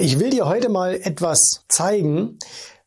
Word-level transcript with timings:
Ich 0.00 0.18
will 0.18 0.30
dir 0.30 0.46
heute 0.46 0.70
mal 0.70 0.94
etwas 0.94 1.66
zeigen, 1.68 2.38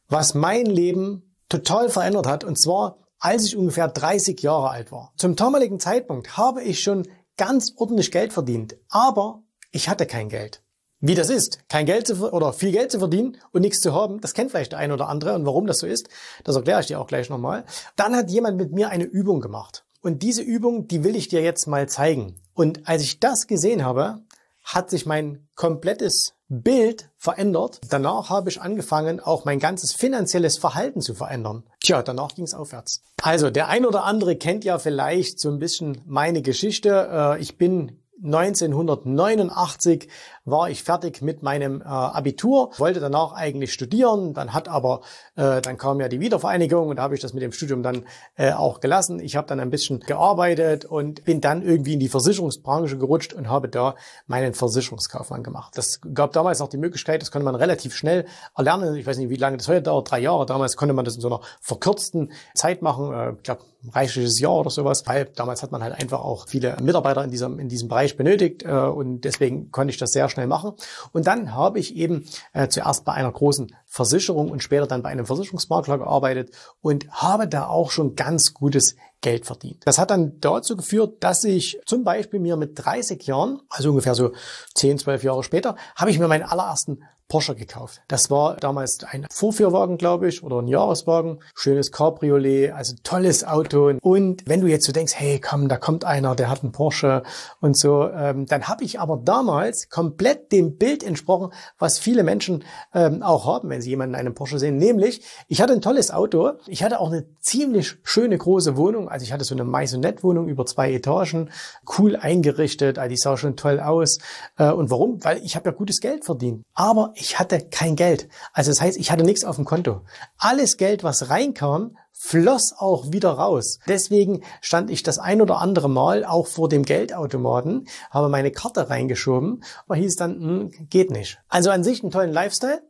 was 0.09 0.33
mein 0.33 0.65
Leben 0.65 1.35
total 1.47 1.89
verändert 1.89 2.25
hat. 2.25 2.43
Und 2.43 2.59
zwar, 2.59 2.97
als 3.19 3.45
ich 3.45 3.55
ungefähr 3.55 3.87
30 3.87 4.41
Jahre 4.41 4.71
alt 4.71 4.91
war. 4.91 5.13
Zum 5.15 5.35
damaligen 5.35 5.79
Zeitpunkt 5.79 6.37
habe 6.37 6.63
ich 6.63 6.79
schon 6.81 7.07
ganz 7.37 7.73
ordentlich 7.75 8.11
Geld 8.11 8.33
verdient, 8.33 8.77
aber 8.89 9.43
ich 9.69 9.89
hatte 9.89 10.07
kein 10.07 10.27
Geld. 10.27 10.63
Wie 11.01 11.13
das 11.13 11.29
ist, 11.29 11.69
kein 11.69 11.85
Geld 11.85 12.07
zu, 12.07 12.33
oder 12.33 12.51
viel 12.51 12.71
Geld 12.71 12.91
zu 12.91 12.97
verdienen 12.97 13.37
und 13.51 13.61
nichts 13.61 13.81
zu 13.81 13.93
haben, 13.93 14.19
das 14.19 14.33
kennt 14.33 14.49
vielleicht 14.49 14.71
der 14.71 14.79
ein 14.79 14.91
oder 14.91 15.07
andere. 15.07 15.35
Und 15.35 15.45
warum 15.45 15.67
das 15.67 15.77
so 15.79 15.85
ist, 15.85 16.09
das 16.43 16.55
erkläre 16.55 16.81
ich 16.81 16.87
dir 16.87 16.99
auch 16.99 17.05
gleich 17.05 17.29
nochmal. 17.29 17.63
Dann 17.95 18.15
hat 18.15 18.31
jemand 18.31 18.57
mit 18.57 18.71
mir 18.71 18.89
eine 18.89 19.03
Übung 19.03 19.39
gemacht. 19.39 19.85
Und 20.01 20.23
diese 20.23 20.41
Übung, 20.41 20.87
die 20.87 21.03
will 21.03 21.15
ich 21.15 21.27
dir 21.27 21.43
jetzt 21.43 21.67
mal 21.67 21.87
zeigen. 21.87 22.41
Und 22.55 22.87
als 22.87 23.03
ich 23.03 23.19
das 23.19 23.45
gesehen 23.45 23.85
habe, 23.85 24.23
hat 24.63 24.89
sich 24.89 25.05
mein 25.05 25.47
komplettes 25.55 26.33
Bild 26.47 27.09
verändert. 27.17 27.81
Danach 27.89 28.29
habe 28.29 28.49
ich 28.49 28.61
angefangen, 28.61 29.19
auch 29.19 29.45
mein 29.45 29.59
ganzes 29.59 29.93
finanzielles 29.93 30.57
Verhalten 30.57 31.01
zu 31.01 31.15
verändern. 31.15 31.63
Tja, 31.81 32.03
danach 32.03 32.35
ging 32.35 32.45
es 32.45 32.53
aufwärts. 32.53 33.01
Also, 33.21 33.49
der 33.49 33.69
ein 33.69 33.85
oder 33.85 34.03
andere 34.03 34.35
kennt 34.35 34.63
ja 34.63 34.79
vielleicht 34.79 35.39
so 35.39 35.49
ein 35.49 35.59
bisschen 35.59 36.01
meine 36.05 36.41
Geschichte. 36.41 37.09
Äh, 37.11 37.41
ich 37.41 37.57
bin 37.57 38.02
1989 38.23 40.07
war 40.45 40.69
ich 40.69 40.83
fertig 40.83 41.21
mit 41.21 41.43
meinem 41.43 41.81
äh, 41.81 41.85
Abitur, 41.85 42.71
wollte 42.77 42.99
danach 42.99 43.33
eigentlich 43.33 43.73
studieren, 43.73 44.33
dann 44.33 44.53
hat 44.53 44.67
aber, 44.67 45.01
äh, 45.35 45.61
dann 45.61 45.77
kam 45.77 45.99
ja 45.99 46.07
die 46.07 46.19
Wiedervereinigung 46.19 46.89
und 46.89 46.97
da 46.97 47.03
habe 47.03 47.15
ich 47.15 47.21
das 47.21 47.33
mit 47.33 47.43
dem 47.43 47.51
Studium 47.51 47.83
dann 47.83 48.05
äh, 48.35 48.51
auch 48.51 48.79
gelassen. 48.79 49.19
Ich 49.19 49.35
habe 49.35 49.47
dann 49.47 49.59
ein 49.59 49.69
bisschen 49.69 49.99
gearbeitet 49.99 50.85
und 50.85 51.23
bin 51.25 51.41
dann 51.41 51.61
irgendwie 51.61 51.93
in 51.93 51.99
die 51.99 52.09
Versicherungsbranche 52.09 52.97
gerutscht 52.97 53.33
und 53.33 53.49
habe 53.49 53.69
da 53.69 53.95
meinen 54.27 54.53
Versicherungskaufmann 54.53 55.43
gemacht. 55.43 55.77
Das 55.77 55.99
gab 56.13 56.33
damals 56.33 56.61
auch 56.61 56.69
die 56.69 56.77
Möglichkeit, 56.77 57.21
das 57.21 57.31
konnte 57.31 57.45
man 57.45 57.55
relativ 57.55 57.95
schnell 57.95 58.25
erlernen. 58.55 58.95
Ich 58.95 59.05
weiß 59.05 59.17
nicht, 59.17 59.29
wie 59.29 59.35
lange 59.35 59.57
das 59.57 59.67
heute 59.67 59.83
dauert, 59.83 60.11
drei 60.11 60.19
Jahre. 60.19 60.45
Damals 60.45 60.77
konnte 60.77 60.93
man 60.93 61.05
das 61.05 61.15
in 61.15 61.21
so 61.21 61.27
einer 61.27 61.41
verkürzten 61.61 62.31
Zeit 62.55 62.81
machen. 62.81 63.13
Äh, 63.13 63.33
ich 63.33 63.43
glaube, 63.43 63.63
reichliches 63.91 64.39
Jahr 64.39 64.55
oder 64.55 64.69
sowas, 64.69 65.05
weil 65.07 65.25
damals 65.35 65.63
hat 65.63 65.71
man 65.71 65.83
halt 65.83 65.93
einfach 65.93 66.21
auch 66.21 66.47
viele 66.47 66.77
Mitarbeiter 66.81 67.23
in 67.23 67.31
diesem, 67.31 67.59
in 67.59 67.69
diesem 67.69 67.87
Bereich 67.89 68.15
benötigt 68.15 68.63
äh, 68.63 68.71
und 68.71 69.21
deswegen 69.21 69.71
konnte 69.71 69.91
ich 69.91 69.97
das 69.97 70.11
sehr 70.11 70.29
schnell 70.29 70.47
machen. 70.47 70.73
Und 71.11 71.27
dann 71.27 71.53
habe 71.53 71.79
ich 71.79 71.95
eben 71.95 72.25
äh, 72.53 72.67
zuerst 72.67 73.05
bei 73.05 73.13
einer 73.13 73.31
großen 73.31 73.75
Versicherung 73.85 74.49
und 74.49 74.63
später 74.63 74.87
dann 74.87 75.03
bei 75.03 75.09
einem 75.09 75.25
Versicherungsmakler 75.25 75.97
gearbeitet 75.97 76.51
und 76.81 77.09
habe 77.11 77.47
da 77.47 77.67
auch 77.67 77.91
schon 77.91 78.15
ganz 78.15 78.53
gutes 78.53 78.95
Geld 79.21 79.45
verdient. 79.45 79.81
Das 79.85 79.97
hat 79.97 80.11
dann 80.11 80.39
dazu 80.39 80.75
geführt, 80.75 81.23
dass 81.23 81.43
ich 81.43 81.79
zum 81.85 82.03
Beispiel 82.03 82.39
mir 82.39 82.57
mit 82.57 82.71
30 82.75 83.25
Jahren, 83.25 83.61
also 83.69 83.89
ungefähr 83.89 84.15
so 84.15 84.33
10, 84.75 84.99
12 84.99 85.23
Jahre 85.23 85.43
später, 85.43 85.75
habe 85.95 86.11
ich 86.11 86.19
mir 86.19 86.27
meinen 86.27 86.43
allerersten 86.43 87.03
Porsche 87.33 87.55
gekauft. 87.55 87.99
Das 88.07 88.29
war 88.29 88.57
damals 88.57 89.03
ein 89.09 89.25
Vorführwagen, 89.31 89.97
glaube 89.97 90.27
ich, 90.27 90.43
oder 90.43 90.59
ein 90.59 90.67
Jahreswagen. 90.67 91.39
Schönes 91.55 91.91
Cabriolet, 91.91 92.71
also 92.73 92.93
tolles 93.01 93.43
Auto. 93.43 93.91
Und 94.03 94.43
wenn 94.47 94.61
du 94.61 94.67
jetzt 94.67 94.85
so 94.85 94.91
denkst, 94.91 95.13
hey, 95.15 95.39
komm, 95.39 95.67
da 95.67 95.77
kommt 95.77 96.05
einer, 96.05 96.35
der 96.35 96.51
hat 96.51 96.61
einen 96.61 96.71
Porsche 96.71 97.23
und 97.59 97.75
so, 97.75 98.07
ähm, 98.07 98.45
dann 98.45 98.67
habe 98.67 98.83
ich 98.83 98.99
aber 98.99 99.17
damals 99.17 99.89
komplett 99.89 100.51
dem 100.51 100.77
Bild 100.77 101.03
entsprochen, 101.03 101.51
was 101.79 101.97
viele 101.97 102.21
Menschen 102.21 102.65
ähm, 102.93 103.23
auch 103.23 103.47
haben, 103.47 103.67
wenn 103.71 103.81
sie 103.81 103.89
jemanden 103.89 104.13
in 104.13 104.19
einem 104.19 104.35
Porsche 104.35 104.59
sehen. 104.59 104.77
Nämlich, 104.77 105.23
ich 105.47 105.59
hatte 105.59 105.73
ein 105.73 105.81
tolles 105.81 106.11
Auto. 106.11 106.51
Ich 106.67 106.83
hatte 106.83 106.99
auch 106.99 107.11
eine 107.11 107.25
ziemlich 107.39 107.95
schöne 108.03 108.37
große 108.37 108.77
Wohnung. 108.77 109.09
Also 109.09 109.23
ich 109.23 109.33
hatte 109.33 109.43
so 109.43 109.55
eine 109.55 109.63
Maisonette-Wohnung 109.63 110.49
über 110.49 110.67
zwei 110.67 110.93
Etagen, 110.93 111.49
cool 111.97 112.15
eingerichtet. 112.15 112.99
Also 112.99 113.09
die 113.09 113.17
sah 113.17 113.37
schon 113.37 113.55
toll 113.55 113.79
aus. 113.79 114.19
Äh, 114.59 114.69
und 114.69 114.91
warum? 114.91 115.23
Weil 115.23 115.39
ich 115.43 115.55
habe 115.55 115.69
ja 115.69 115.75
gutes 115.75 115.99
Geld 115.99 116.25
verdient. 116.25 116.63
Aber 116.75 117.11
ich 117.23 117.39
hatte 117.39 117.59
kein 117.59 117.95
Geld. 117.95 118.27
Also 118.51 118.71
das 118.71 118.81
heißt, 118.81 118.97
ich 118.97 119.11
hatte 119.11 119.23
nichts 119.23 119.45
auf 119.45 119.55
dem 119.55 119.65
Konto. 119.65 120.01
Alles 120.37 120.77
Geld, 120.77 121.03
was 121.03 121.29
reinkam, 121.29 121.97
floss 122.11 122.73
auch 122.77 123.11
wieder 123.11 123.31
raus. 123.31 123.79
Deswegen 123.87 124.43
stand 124.61 124.91
ich 124.91 125.03
das 125.03 125.19
ein 125.19 125.41
oder 125.41 125.59
andere 125.59 125.89
Mal 125.89 126.25
auch 126.25 126.47
vor 126.47 126.69
dem 126.69 126.83
Geldautomaten, 126.83 127.87
habe 128.11 128.29
meine 128.29 128.51
Karte 128.51 128.89
reingeschoben 128.89 129.63
und 129.87 129.97
hieß 129.97 130.15
dann, 130.17 130.33
hm, 130.35 130.89
geht 130.89 131.11
nicht. 131.11 131.39
Also 131.47 131.69
an 131.71 131.83
sich 131.83 132.03
einen 132.03 132.11
tollen 132.11 132.31
Lifestyle, 132.31 132.83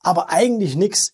aber 0.00 0.30
eigentlich 0.30 0.76
nichts 0.76 1.12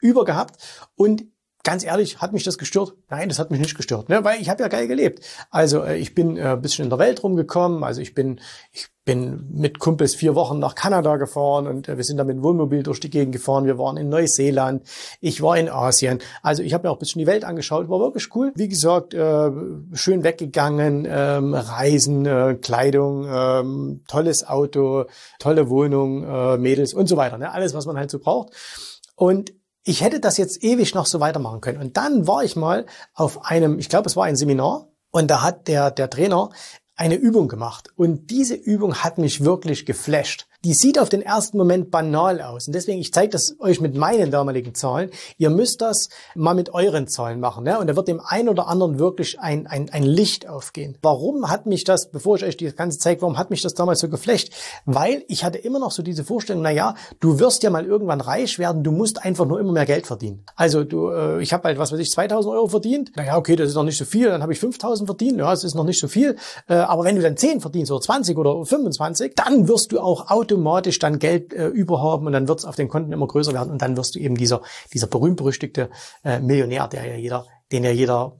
über 0.00 0.24
gehabt. 0.24 0.56
Und 0.96 1.24
ganz 1.62 1.84
ehrlich, 1.84 2.20
hat 2.20 2.32
mich 2.32 2.44
das 2.44 2.58
gestört? 2.58 2.94
Nein, 3.08 3.28
das 3.28 3.38
hat 3.38 3.50
mich 3.50 3.60
nicht 3.60 3.76
gestört, 3.76 4.08
ne? 4.08 4.24
weil 4.24 4.40
ich 4.40 4.48
habe 4.48 4.62
ja 4.62 4.68
geil 4.68 4.88
gelebt. 4.88 5.24
Also 5.50 5.82
äh, 5.82 5.98
ich 5.98 6.14
bin 6.14 6.36
äh, 6.36 6.56
bisschen 6.60 6.84
in 6.84 6.90
der 6.90 6.98
Welt 6.98 7.22
rumgekommen, 7.22 7.84
also 7.84 8.00
ich 8.00 8.14
bin, 8.14 8.40
ich 8.72 8.88
bin 9.04 9.46
mit 9.50 9.78
Kumpels 9.78 10.14
vier 10.14 10.34
Wochen 10.34 10.58
nach 10.58 10.74
Kanada 10.74 11.16
gefahren 11.16 11.66
und 11.66 11.88
äh, 11.88 11.96
wir 11.96 12.04
sind 12.04 12.16
da 12.16 12.24
mit 12.24 12.36
dem 12.36 12.42
Wohnmobil 12.42 12.82
durch 12.82 13.00
die 13.00 13.10
Gegend 13.10 13.32
gefahren. 13.32 13.64
Wir 13.64 13.78
waren 13.78 13.96
in 13.96 14.08
Neuseeland, 14.08 14.86
ich 15.20 15.42
war 15.42 15.56
in 15.58 15.68
Asien. 15.68 16.20
Also 16.42 16.62
ich 16.62 16.74
habe 16.74 16.86
mir 16.86 16.92
auch 16.92 16.98
bisschen 16.98 17.18
die 17.18 17.26
Welt 17.26 17.44
angeschaut, 17.44 17.88
war 17.88 18.00
wirklich 18.00 18.34
cool. 18.34 18.52
Wie 18.54 18.68
gesagt, 18.68 19.12
äh, 19.14 19.50
schön 19.92 20.22
weggegangen, 20.22 21.06
ähm, 21.10 21.54
Reisen, 21.54 22.24
äh, 22.24 22.54
Kleidung, 22.60 23.26
ähm, 23.28 24.04
tolles 24.06 24.46
Auto, 24.46 25.06
tolle 25.38 25.68
Wohnung, 25.68 26.24
äh, 26.24 26.56
Mädels 26.58 26.94
und 26.94 27.08
so 27.08 27.16
weiter. 27.16 27.36
Ne? 27.36 27.50
Alles, 27.50 27.74
was 27.74 27.86
man 27.86 27.96
halt 27.96 28.10
so 28.10 28.18
braucht. 28.18 28.54
Und 29.16 29.52
ich 29.90 30.02
hätte 30.02 30.20
das 30.20 30.36
jetzt 30.36 30.62
ewig 30.62 30.94
noch 30.94 31.06
so 31.06 31.18
weitermachen 31.18 31.60
können. 31.60 31.80
Und 31.80 31.96
dann 31.96 32.28
war 32.28 32.44
ich 32.44 32.54
mal 32.54 32.86
auf 33.12 33.44
einem, 33.44 33.80
ich 33.80 33.88
glaube, 33.88 34.08
es 34.08 34.16
war 34.16 34.24
ein 34.24 34.36
Seminar, 34.36 34.86
und 35.10 35.28
da 35.28 35.42
hat 35.42 35.66
der, 35.66 35.90
der 35.90 36.08
Trainer 36.08 36.50
eine 36.94 37.16
Übung 37.16 37.48
gemacht. 37.48 37.88
Und 37.96 38.30
diese 38.30 38.54
Übung 38.54 39.02
hat 39.02 39.18
mich 39.18 39.44
wirklich 39.44 39.86
geflasht. 39.86 40.46
Die 40.62 40.74
sieht 40.74 40.98
auf 40.98 41.08
den 41.08 41.22
ersten 41.22 41.56
Moment 41.56 41.90
banal 41.90 42.42
aus. 42.42 42.66
Und 42.66 42.74
deswegen, 42.74 43.00
ich 43.00 43.14
zeige 43.14 43.30
das 43.30 43.56
euch 43.60 43.80
mit 43.80 43.94
meinen 43.94 44.30
damaligen 44.30 44.74
Zahlen. 44.74 45.10
Ihr 45.38 45.48
müsst 45.48 45.80
das 45.80 46.10
mal 46.34 46.54
mit 46.54 46.74
euren 46.74 47.08
Zahlen 47.08 47.40
machen. 47.40 47.64
Ne? 47.64 47.78
Und 47.78 47.86
da 47.86 47.96
wird 47.96 48.08
dem 48.08 48.20
einen 48.20 48.50
oder 48.50 48.68
anderen 48.68 48.98
wirklich 48.98 49.40
ein, 49.40 49.66
ein, 49.66 49.88
ein 49.88 50.02
Licht 50.02 50.46
aufgehen. 50.46 50.98
Warum 51.00 51.48
hat 51.48 51.64
mich 51.64 51.84
das, 51.84 52.10
bevor 52.10 52.36
ich 52.36 52.44
euch 52.44 52.58
die 52.58 52.70
ganze 52.72 52.98
zeige, 52.98 53.22
warum 53.22 53.38
hat 53.38 53.48
mich 53.48 53.62
das 53.62 53.72
damals 53.72 54.00
so 54.00 54.10
geflecht? 54.10 54.52
Weil 54.84 55.24
ich 55.28 55.44
hatte 55.44 55.56
immer 55.56 55.78
noch 55.78 55.92
so 55.92 56.02
diese 56.02 56.24
Vorstellung, 56.24 56.62
na 56.62 56.70
ja, 56.70 56.94
du 57.20 57.38
wirst 57.38 57.62
ja 57.62 57.70
mal 57.70 57.86
irgendwann 57.86 58.20
reich 58.20 58.58
werden, 58.58 58.84
du 58.84 58.92
musst 58.92 59.24
einfach 59.24 59.46
nur 59.46 59.60
immer 59.60 59.72
mehr 59.72 59.86
Geld 59.86 60.06
verdienen. 60.06 60.44
Also 60.56 60.84
du, 60.84 61.08
äh, 61.08 61.42
ich 61.42 61.54
habe 61.54 61.64
halt, 61.64 61.78
was 61.78 61.90
weiß 61.90 62.00
ich, 62.00 62.10
2000 62.10 62.52
Euro 62.52 62.68
verdient. 62.68 63.12
Na 63.16 63.24
ja, 63.24 63.38
okay, 63.38 63.56
das 63.56 63.70
ist 63.70 63.76
noch 63.76 63.84
nicht 63.84 63.96
so 63.96 64.04
viel. 64.04 64.28
Dann 64.28 64.42
habe 64.42 64.52
ich 64.52 64.60
5000 64.60 65.08
verdient. 65.08 65.38
Ja, 65.38 65.48
das 65.48 65.64
ist 65.64 65.74
noch 65.74 65.84
nicht 65.84 66.00
so 66.00 66.06
viel. 66.06 66.36
Äh, 66.68 66.74
aber 66.74 67.04
wenn 67.04 67.16
du 67.16 67.22
dann 67.22 67.38
10 67.38 67.62
verdienst 67.62 67.90
oder 67.90 68.02
20 68.02 68.36
oder 68.36 68.62
25, 68.62 69.32
dann 69.34 69.66
wirst 69.66 69.92
du 69.92 70.00
auch 70.00 70.28
automatisch 70.28 70.49
automatisch 70.50 70.98
dann 70.98 71.18
Geld 71.18 71.52
äh, 71.52 71.68
überhaben 71.68 72.26
und 72.26 72.32
dann 72.32 72.48
wird 72.48 72.60
es 72.60 72.64
auf 72.64 72.76
den 72.76 72.88
Konten 72.88 73.12
immer 73.12 73.26
größer 73.26 73.52
werden 73.52 73.70
und 73.70 73.82
dann 73.82 73.96
wirst 73.96 74.14
du 74.14 74.18
eben 74.18 74.36
dieser, 74.36 74.62
dieser 74.92 75.06
berühmt-berüchtigte 75.06 75.90
äh, 76.24 76.40
Millionär, 76.40 76.88
der 76.88 77.06
ja 77.06 77.14
jeder, 77.14 77.46
den 77.72 77.84
ja 77.84 77.90
jeder 77.90 78.36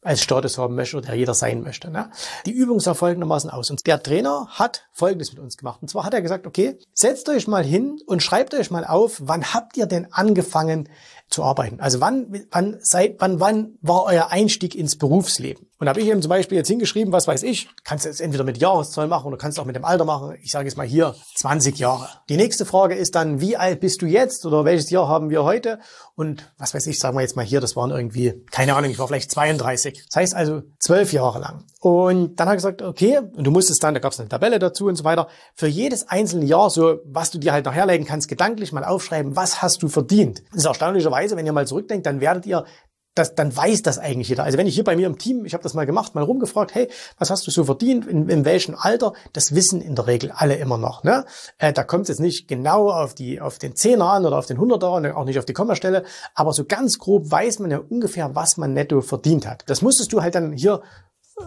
als 0.00 0.22
Status 0.22 0.58
haben 0.58 0.76
möchte 0.76 0.96
oder 0.96 1.08
der 1.08 1.16
jeder 1.16 1.34
sein 1.34 1.62
möchte. 1.62 1.90
Ne? 1.90 2.10
Die 2.46 2.52
Übung 2.52 2.78
sah 2.78 2.94
folgendermaßen 2.94 3.50
aus. 3.50 3.70
Und 3.70 3.86
der 3.86 4.00
Trainer 4.00 4.46
hat 4.50 4.88
Folgendes 4.92 5.32
mit 5.32 5.40
uns 5.40 5.56
gemacht. 5.56 5.82
Und 5.82 5.88
zwar 5.88 6.04
hat 6.04 6.14
er 6.14 6.22
gesagt, 6.22 6.46
okay, 6.46 6.78
setzt 6.94 7.28
euch 7.28 7.48
mal 7.48 7.64
hin 7.64 7.98
und 8.06 8.22
schreibt 8.22 8.54
euch 8.54 8.70
mal 8.70 8.84
auf, 8.84 9.20
wann 9.24 9.52
habt 9.52 9.76
ihr 9.76 9.86
denn 9.86 10.06
angefangen 10.12 10.88
zu 11.28 11.42
arbeiten? 11.42 11.80
Also 11.80 12.00
wann, 12.00 12.46
wann, 12.52 12.78
seit, 12.80 13.20
wann, 13.20 13.40
wann 13.40 13.76
war 13.82 14.04
euer 14.04 14.28
Einstieg 14.30 14.76
ins 14.76 14.96
Berufsleben? 14.96 15.67
Und 15.80 15.88
habe 15.88 16.00
ich 16.00 16.08
eben 16.08 16.20
zum 16.20 16.28
Beispiel 16.28 16.58
jetzt 16.58 16.66
hingeschrieben, 16.66 17.12
was 17.12 17.28
weiß 17.28 17.44
ich, 17.44 17.68
kannst 17.84 18.04
du 18.04 18.08
jetzt 18.08 18.20
entweder 18.20 18.42
mit 18.42 18.58
Jahreszahl 18.58 19.06
machen 19.06 19.28
oder 19.28 19.36
kannst 19.36 19.60
auch 19.60 19.64
mit 19.64 19.76
dem 19.76 19.84
Alter 19.84 20.04
machen. 20.04 20.36
Ich 20.42 20.50
sage 20.50 20.66
jetzt 20.66 20.76
mal 20.76 20.86
hier 20.86 21.14
20 21.36 21.78
Jahre. 21.78 22.08
Die 22.28 22.36
nächste 22.36 22.66
Frage 22.66 22.96
ist 22.96 23.14
dann, 23.14 23.40
wie 23.40 23.56
alt 23.56 23.78
bist 23.78 24.02
du 24.02 24.06
jetzt 24.06 24.44
oder 24.44 24.64
welches 24.64 24.90
Jahr 24.90 25.06
haben 25.06 25.30
wir 25.30 25.44
heute? 25.44 25.78
Und 26.16 26.52
was 26.58 26.74
weiß 26.74 26.88
ich, 26.88 26.98
sagen 26.98 27.16
wir 27.16 27.20
jetzt 27.20 27.36
mal 27.36 27.44
hier, 27.44 27.60
das 27.60 27.76
waren 27.76 27.92
irgendwie, 27.92 28.44
keine 28.50 28.74
Ahnung, 28.74 28.90
ich 28.90 28.98
war 28.98 29.06
vielleicht 29.06 29.30
32. 29.30 30.06
Das 30.06 30.16
heißt 30.16 30.34
also 30.34 30.62
zwölf 30.80 31.12
Jahre 31.12 31.38
lang. 31.38 31.64
Und 31.80 32.40
dann 32.40 32.48
habe 32.48 32.56
ich 32.56 32.62
gesagt, 32.62 32.82
okay, 32.82 33.18
und 33.18 33.44
du 33.44 33.52
musstest 33.52 33.80
dann, 33.84 33.94
da 33.94 34.00
gab 34.00 34.10
es 34.10 34.18
eine 34.18 34.28
Tabelle 34.28 34.58
dazu 34.58 34.86
und 34.86 34.96
so 34.96 35.04
weiter, 35.04 35.28
für 35.54 35.68
jedes 35.68 36.08
einzelne 36.08 36.44
Jahr, 36.44 36.70
so 36.70 36.98
was 37.04 37.30
du 37.30 37.38
dir 37.38 37.52
halt 37.52 37.66
noch 37.66 37.74
herlegen 37.74 38.04
kannst, 38.04 38.26
gedanklich 38.26 38.72
mal 38.72 38.84
aufschreiben, 38.84 39.36
was 39.36 39.62
hast 39.62 39.84
du 39.84 39.88
verdient. 39.88 40.42
Das 40.50 40.62
ist 40.62 40.64
erstaunlicherweise, 40.64 41.36
wenn 41.36 41.46
ihr 41.46 41.52
mal 41.52 41.68
zurückdenkt, 41.68 42.04
dann 42.06 42.20
werdet 42.20 42.46
ihr 42.46 42.64
das, 43.14 43.34
dann 43.34 43.54
weiß 43.54 43.82
das 43.82 43.98
eigentlich 43.98 44.28
jeder. 44.28 44.44
Also 44.44 44.58
wenn 44.58 44.66
ich 44.66 44.74
hier 44.74 44.84
bei 44.84 44.96
mir 44.96 45.06
im 45.06 45.18
Team, 45.18 45.44
ich 45.44 45.54
habe 45.54 45.62
das 45.62 45.74
mal 45.74 45.86
gemacht, 45.86 46.14
mal 46.14 46.22
rumgefragt, 46.22 46.74
hey, 46.74 46.88
was 47.18 47.30
hast 47.30 47.46
du 47.46 47.50
so 47.50 47.64
verdient, 47.64 48.06
in, 48.06 48.28
in 48.28 48.44
welchem 48.44 48.76
Alter, 48.78 49.12
das 49.32 49.54
wissen 49.54 49.80
in 49.80 49.94
der 49.94 50.06
Regel 50.06 50.30
alle 50.32 50.56
immer 50.56 50.78
noch. 50.78 51.02
Ne? 51.02 51.24
Äh, 51.58 51.72
da 51.72 51.84
kommt 51.84 52.02
es 52.02 52.08
jetzt 52.08 52.20
nicht 52.20 52.48
genau 52.48 52.90
auf, 52.90 53.14
die, 53.14 53.40
auf 53.40 53.58
den 53.58 53.74
Zehner 53.74 54.06
an 54.06 54.24
oder 54.24 54.38
auf 54.38 54.46
den 54.46 54.58
Hunderter 54.58 54.92
und 54.92 55.06
auch 55.06 55.24
nicht 55.24 55.38
auf 55.38 55.44
die 55.44 55.52
Kommastelle, 55.52 56.04
aber 56.34 56.52
so 56.52 56.64
ganz 56.64 56.98
grob 56.98 57.30
weiß 57.30 57.58
man 57.58 57.70
ja 57.70 57.78
ungefähr, 57.78 58.34
was 58.34 58.56
man 58.56 58.72
netto 58.72 59.00
verdient 59.00 59.46
hat. 59.46 59.64
Das 59.66 59.82
musstest 59.82 60.12
du 60.12 60.22
halt 60.22 60.34
dann 60.34 60.52
hier 60.52 60.82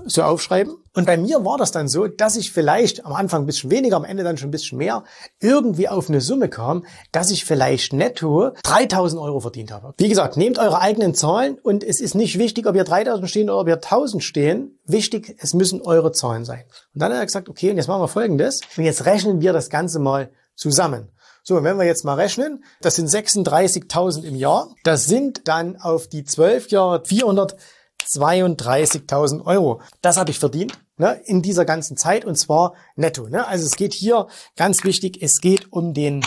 so 0.05 0.23
aufschreiben. 0.23 0.75
Und 0.93 1.05
bei 1.05 1.17
mir 1.17 1.45
war 1.45 1.57
das 1.57 1.71
dann 1.71 1.87
so, 1.87 2.07
dass 2.07 2.35
ich 2.35 2.51
vielleicht 2.51 3.05
am 3.05 3.13
Anfang 3.13 3.43
ein 3.43 3.45
bisschen 3.45 3.71
weniger, 3.71 3.95
am 3.95 4.03
Ende 4.03 4.23
dann 4.23 4.37
schon 4.37 4.49
ein 4.49 4.51
bisschen 4.51 4.77
mehr, 4.77 5.03
irgendwie 5.39 5.87
auf 5.87 6.09
eine 6.09 6.21
Summe 6.21 6.49
kam, 6.49 6.85
dass 7.11 7.31
ich 7.31 7.45
vielleicht 7.45 7.93
netto 7.93 8.51
3000 8.63 9.21
Euro 9.21 9.39
verdient 9.39 9.71
habe. 9.71 9.93
Wie 9.97 10.09
gesagt, 10.09 10.35
nehmt 10.37 10.59
eure 10.59 10.79
eigenen 10.79 11.13
Zahlen 11.13 11.57
und 11.61 11.83
es 11.83 12.01
ist 12.01 12.15
nicht 12.15 12.37
wichtig, 12.37 12.67
ob 12.67 12.75
ihr 12.75 12.83
3000 12.83 13.29
stehen 13.29 13.49
oder 13.49 13.59
ob 13.59 13.67
ihr 13.67 13.75
1000 13.75 14.23
stehen. 14.23 14.79
Wichtig, 14.85 15.35
es 15.39 15.53
müssen 15.53 15.81
eure 15.81 16.11
Zahlen 16.11 16.43
sein. 16.43 16.63
Und 16.93 17.01
dann 17.01 17.11
hat 17.11 17.19
er 17.19 17.25
gesagt, 17.25 17.47
okay, 17.47 17.71
und 17.71 17.77
jetzt 17.77 17.87
machen 17.87 18.01
wir 18.01 18.07
Folgendes. 18.07 18.59
Und 18.75 18.83
jetzt 18.83 19.05
rechnen 19.05 19.39
wir 19.41 19.53
das 19.53 19.69
Ganze 19.69 19.99
mal 19.99 20.29
zusammen. 20.55 21.09
So, 21.43 21.63
wenn 21.63 21.77
wir 21.77 21.85
jetzt 21.85 22.05
mal 22.05 22.15
rechnen, 22.15 22.63
das 22.81 22.95
sind 22.95 23.09
36.000 23.09 24.23
im 24.23 24.35
Jahr. 24.35 24.75
Das 24.83 25.05
sind 25.05 25.47
dann 25.47 25.75
auf 25.75 26.07
die 26.07 26.23
12 26.23 26.69
Jahre 26.69 27.03
400 27.03 27.55
32.000 28.07 29.45
Euro. 29.45 29.81
Das 30.01 30.17
habe 30.17 30.31
ich 30.31 30.39
verdient 30.39 30.79
ne, 30.97 31.19
in 31.25 31.41
dieser 31.41 31.65
ganzen 31.65 31.97
Zeit 31.97 32.25
und 32.25 32.35
zwar 32.35 32.73
netto. 32.95 33.27
Ne? 33.27 33.47
Also 33.47 33.65
es 33.65 33.75
geht 33.75 33.93
hier, 33.93 34.27
ganz 34.55 34.83
wichtig, 34.83 35.21
es 35.21 35.41
geht 35.41 35.71
um 35.71 35.93
den 35.93 36.23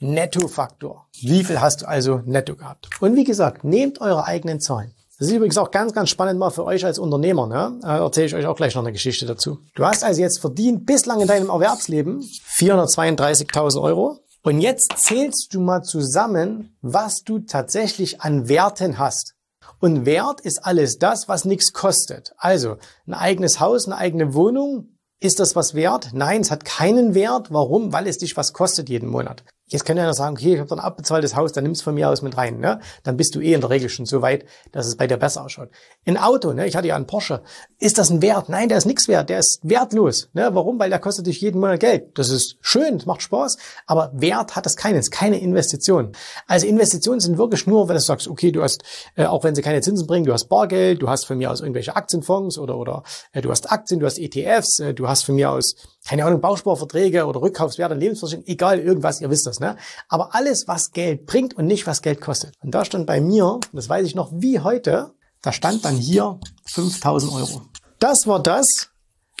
Nettofaktor. 0.00 1.08
Wie 1.20 1.44
viel 1.44 1.60
hast 1.60 1.82
du 1.82 1.88
also 1.88 2.22
netto 2.24 2.56
gehabt? 2.56 2.88
Und 3.00 3.16
wie 3.16 3.24
gesagt, 3.24 3.64
nehmt 3.64 4.00
eure 4.00 4.24
eigenen 4.26 4.60
Zahlen. 4.60 4.94
Das 5.18 5.26
ist 5.26 5.34
übrigens 5.34 5.58
auch 5.58 5.72
ganz, 5.72 5.92
ganz 5.92 6.10
spannend 6.10 6.38
mal 6.38 6.50
für 6.50 6.64
euch 6.64 6.84
als 6.84 7.00
Unternehmer. 7.00 7.48
Ne? 7.48 7.76
Da 7.82 7.98
erzähle 7.98 8.26
ich 8.26 8.34
euch 8.36 8.46
auch 8.46 8.54
gleich 8.54 8.76
noch 8.76 8.82
eine 8.82 8.92
Geschichte 8.92 9.26
dazu. 9.26 9.58
Du 9.74 9.84
hast 9.84 10.04
also 10.04 10.20
jetzt 10.20 10.38
verdient 10.38 10.86
bislang 10.86 11.20
in 11.20 11.26
deinem 11.26 11.50
Erwerbsleben 11.50 12.20
432.000 12.20 13.82
Euro. 13.82 14.20
Und 14.44 14.60
jetzt 14.60 14.92
zählst 14.96 15.48
du 15.52 15.60
mal 15.60 15.82
zusammen, 15.82 16.76
was 16.80 17.24
du 17.24 17.40
tatsächlich 17.40 18.20
an 18.20 18.48
Werten 18.48 18.98
hast. 18.98 19.34
Und 19.80 20.06
Wert 20.06 20.40
ist 20.40 20.64
alles 20.64 20.98
das, 20.98 21.28
was 21.28 21.44
nichts 21.44 21.72
kostet. 21.72 22.32
Also 22.36 22.76
ein 23.06 23.14
eigenes 23.14 23.60
Haus, 23.60 23.86
eine 23.86 23.96
eigene 23.96 24.34
Wohnung, 24.34 24.98
ist 25.20 25.40
das 25.40 25.56
was 25.56 25.74
wert? 25.74 26.10
Nein, 26.12 26.40
es 26.42 26.50
hat 26.50 26.64
keinen 26.64 27.14
Wert. 27.14 27.52
Warum? 27.52 27.92
Weil 27.92 28.06
es 28.06 28.18
dich 28.18 28.36
was 28.36 28.52
kostet 28.52 28.88
jeden 28.88 29.08
Monat. 29.08 29.44
Jetzt 29.68 29.84
kann 29.84 29.96
ja 29.96 30.12
sagen, 30.14 30.36
okay, 30.36 30.54
ich 30.54 30.60
habe 30.60 30.74
ein 30.74 30.80
abbezahltes 30.80 31.36
Haus, 31.36 31.52
dann 31.52 31.64
nimm's 31.64 31.82
von 31.82 31.94
mir 31.94 32.08
aus 32.08 32.22
mit 32.22 32.36
rein. 32.36 32.58
Ne? 32.58 32.80
Dann 33.02 33.16
bist 33.16 33.34
du 33.34 33.40
eh 33.40 33.52
in 33.52 33.60
der 33.60 33.70
Regel 33.70 33.88
schon 33.88 34.06
so 34.06 34.22
weit, 34.22 34.44
dass 34.72 34.86
es 34.86 34.96
bei 34.96 35.06
dir 35.06 35.16
besser 35.16 35.44
ausschaut. 35.44 35.68
Ein 36.06 36.16
Auto, 36.16 36.52
ne? 36.52 36.66
ich 36.66 36.76
hatte 36.76 36.88
ja 36.88 36.96
einen 36.96 37.06
Porsche. 37.06 37.42
Ist 37.78 37.98
das 37.98 38.10
ein 38.10 38.22
Wert? 38.22 38.48
Nein, 38.48 38.68
der 38.68 38.78
ist 38.78 38.86
nichts 38.86 39.08
wert. 39.08 39.28
Der 39.28 39.38
ist 39.38 39.60
wertlos. 39.62 40.28
Ne? 40.32 40.48
Warum? 40.52 40.78
Weil 40.78 40.90
der 40.90 40.98
kostet 40.98 41.26
dich 41.26 41.40
jeden 41.40 41.60
Monat 41.60 41.80
Geld. 41.80 42.18
Das 42.18 42.30
ist 42.30 42.56
schön, 42.60 42.98
das 42.98 43.06
macht 43.06 43.22
Spaß, 43.22 43.58
aber 43.86 44.10
Wert 44.14 44.56
hat 44.56 44.66
das 44.66 44.76
keines, 44.76 45.10
keine 45.10 45.38
Investition. 45.38 46.12
Also 46.46 46.66
Investitionen 46.66 47.20
sind 47.20 47.38
wirklich 47.38 47.66
nur, 47.66 47.88
wenn 47.88 47.94
du 47.94 48.00
sagst, 48.00 48.28
okay, 48.28 48.52
du 48.52 48.62
hast, 48.62 48.82
äh, 49.16 49.26
auch 49.26 49.44
wenn 49.44 49.54
sie 49.54 49.62
keine 49.62 49.80
Zinsen 49.80 50.06
bringen, 50.06 50.24
du 50.24 50.32
hast 50.32 50.48
Bargeld, 50.48 51.02
du 51.02 51.08
hast 51.08 51.24
von 51.24 51.38
mir 51.38 51.50
aus 51.50 51.60
irgendwelche 51.60 51.94
Aktienfonds 51.94 52.58
oder, 52.58 52.76
oder 52.76 53.02
äh, 53.32 53.42
du 53.42 53.50
hast 53.50 53.70
Aktien, 53.70 54.00
du 54.00 54.06
hast 54.06 54.18
ETFs, 54.18 54.78
äh, 54.78 54.94
du 54.94 55.08
hast 55.08 55.24
von 55.24 55.34
mir 55.34 55.50
aus, 55.50 55.74
keine 56.08 56.24
Ahnung, 56.24 56.40
Bausparverträge 56.40 57.26
oder 57.26 57.42
Rückkaufswerte, 57.42 57.94
Lebensversicherung, 57.94 58.46
egal, 58.46 58.78
irgendwas, 58.78 59.20
ihr 59.20 59.28
wisst 59.28 59.46
das. 59.46 59.60
Ne? 59.60 59.76
Aber 60.08 60.34
alles, 60.34 60.66
was 60.66 60.92
Geld 60.92 61.26
bringt 61.26 61.54
und 61.54 61.66
nicht, 61.66 61.86
was 61.86 62.00
Geld 62.00 62.22
kostet. 62.22 62.54
Und 62.62 62.74
da 62.74 62.86
stand 62.86 63.06
bei 63.06 63.20
mir, 63.20 63.60
das 63.74 63.90
weiß 63.90 64.06
ich 64.06 64.14
noch 64.14 64.30
wie 64.32 64.60
heute, 64.60 65.12
da 65.42 65.52
stand 65.52 65.84
dann 65.84 65.96
hier 65.96 66.40
5000 66.64 67.32
Euro. 67.34 67.62
Das 67.98 68.26
war 68.26 68.42
das, 68.42 68.88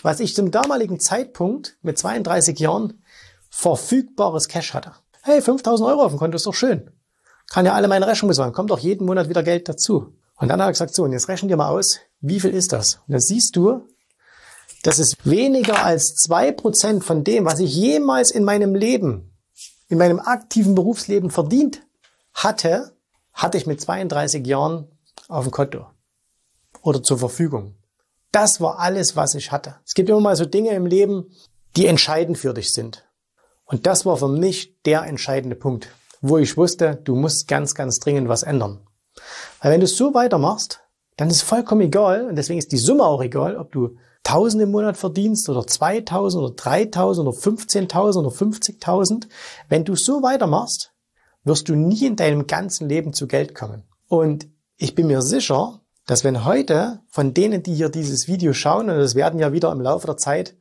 was 0.02 0.20
ich 0.20 0.34
zum 0.34 0.50
damaligen 0.50 1.00
Zeitpunkt 1.00 1.78
mit 1.80 1.96
32 1.96 2.58
Jahren 2.58 3.02
verfügbares 3.48 4.48
Cash 4.48 4.74
hatte. 4.74 4.92
Hey, 5.22 5.40
5000 5.40 5.88
Euro 5.88 6.02
auf 6.02 6.12
dem 6.12 6.18
Konto 6.18 6.36
ist 6.36 6.46
doch 6.46 6.54
schön. 6.54 6.90
Kann 7.50 7.64
ja 7.64 7.72
alle 7.72 7.88
meine 7.88 8.06
Rechnungen 8.06 8.28
bezahlen. 8.28 8.52
Kommt 8.52 8.70
doch 8.70 8.78
jeden 8.78 9.06
Monat 9.06 9.30
wieder 9.30 9.42
Geld 9.42 9.70
dazu. 9.70 10.12
Und 10.36 10.48
dann 10.48 10.60
hat 10.60 10.68
er 10.68 10.72
gesagt, 10.72 10.94
so, 10.94 11.04
und 11.04 11.12
jetzt 11.12 11.28
rechnen 11.28 11.48
wir 11.48 11.56
mal 11.56 11.70
aus, 11.70 11.98
wie 12.20 12.40
viel 12.40 12.50
ist 12.50 12.74
das? 12.74 12.96
Und 13.06 13.12
dann 13.12 13.20
siehst 13.20 13.56
du, 13.56 13.86
das 14.82 14.98
ist 14.98 15.16
weniger 15.24 15.84
als 15.84 16.14
zwei 16.14 16.52
Prozent 16.52 17.04
von 17.04 17.24
dem, 17.24 17.44
was 17.44 17.58
ich 17.58 17.74
jemals 17.74 18.30
in 18.30 18.44
meinem 18.44 18.74
Leben 18.74 19.28
in 19.88 19.98
meinem 19.98 20.20
aktiven 20.20 20.74
Berufsleben 20.74 21.30
verdient 21.30 21.82
hatte, 22.34 22.92
hatte 23.32 23.58
ich 23.58 23.66
mit 23.66 23.80
32 23.80 24.46
Jahren 24.46 24.86
auf 25.28 25.44
dem 25.44 25.50
Konto 25.50 25.86
oder 26.82 27.02
zur 27.02 27.18
Verfügung. 27.18 27.74
Das 28.30 28.60
war 28.60 28.78
alles, 28.78 29.16
was 29.16 29.34
ich 29.34 29.50
hatte. 29.50 29.76
Es 29.86 29.94
gibt 29.94 30.10
immer 30.10 30.20
mal 30.20 30.36
so 30.36 30.44
Dinge 30.44 30.70
im 30.70 30.86
Leben, 30.86 31.32
die 31.76 31.86
entscheidend 31.86 32.36
für 32.36 32.52
dich 32.52 32.72
sind. 32.72 33.06
Und 33.64 33.86
das 33.86 34.06
war 34.06 34.16
für 34.16 34.28
mich 34.28 34.80
der 34.82 35.02
entscheidende 35.04 35.56
Punkt, 35.56 35.88
wo 36.20 36.38
ich 36.38 36.56
wusste, 36.56 36.96
du 36.96 37.14
musst 37.14 37.48
ganz, 37.48 37.74
ganz 37.74 37.98
dringend 37.98 38.28
was 38.28 38.42
ändern. 38.42 38.86
Weil 39.60 39.72
wenn 39.72 39.80
du 39.80 39.86
so 39.86 40.14
weitermachst, 40.14 40.80
dann 41.16 41.30
ist 41.30 41.42
vollkommen 41.42 41.82
egal, 41.82 42.26
und 42.26 42.36
deswegen 42.36 42.58
ist 42.58 42.72
die 42.72 42.78
Summe 42.78 43.04
auch 43.04 43.22
egal, 43.22 43.56
ob 43.56 43.72
du 43.72 43.96
1000 44.28 44.64
im 44.64 44.70
Monat 44.70 44.96
verdienst 44.96 45.48
oder 45.48 45.66
2000 45.66 46.44
oder 46.44 46.54
3000 46.54 47.26
oder 47.26 47.36
15.000 47.36 48.18
oder 48.18 48.28
50.000, 48.28 49.26
wenn 49.68 49.84
du 49.84 49.96
so 49.96 50.22
weitermachst, 50.22 50.92
wirst 51.44 51.68
du 51.68 51.74
nie 51.74 52.04
in 52.04 52.16
deinem 52.16 52.46
ganzen 52.46 52.88
Leben 52.88 53.12
zu 53.12 53.26
Geld 53.26 53.54
kommen. 53.54 53.84
Und 54.06 54.48
ich 54.76 54.94
bin 54.94 55.06
mir 55.06 55.22
sicher, 55.22 55.80
dass 56.06 56.24
wenn 56.24 56.44
heute 56.44 57.00
von 57.08 57.32
denen, 57.32 57.62
die 57.62 57.74
hier 57.74 57.88
dieses 57.88 58.28
Video 58.28 58.52
schauen, 58.52 58.90
und 58.90 58.96
es 58.96 59.14
werden 59.14 59.40
ja 59.40 59.52
wieder 59.52 59.72
im 59.72 59.80
Laufe 59.80 60.06
der 60.06 60.16
Zeit 60.16 60.56